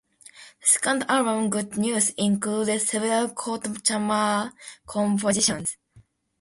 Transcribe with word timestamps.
The 0.61 0.65
second 0.67 1.05
album 1.09 1.51
"Good 1.51 1.77
News" 1.77 2.09
included 2.17 2.81
several 2.81 3.27
Kortchmar 3.35 4.51
compositions. 4.87 5.77